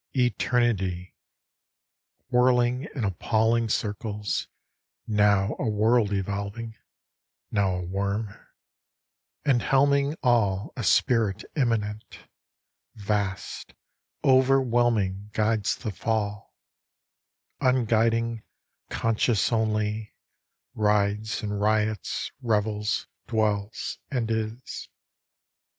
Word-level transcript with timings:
ETEBNITY! 0.15 1.13
Whirling 2.31 2.87
in 2.95 3.03
appalling 3.03 3.69
circles, 3.69 4.47
now 5.05 5.55
A 5.59 5.67
world 5.69 6.11
evolving, 6.11 6.75
now 7.51 7.75
a 7.75 7.83
worm; 7.83 8.35
And 9.45 9.61
helming 9.61 10.15
all 10.23 10.73
a 10.75 10.83
spirit 10.83 11.45
immanent, 11.55 12.17
Vast, 12.95 13.75
overwhelming, 14.23 15.29
guides 15.33 15.75
the 15.75 15.91
fall, 15.91 16.55
Unguiding, 17.59 18.41
conscious 18.89 19.51
only, 19.53 20.15
rides, 20.73 21.43
And 21.43 21.61
riots, 21.61 22.31
revels, 22.41 23.05
dwells, 23.27 23.99
and 24.09 24.31
is. 24.31 24.89